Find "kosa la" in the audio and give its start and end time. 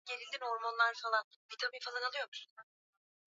1.91-2.09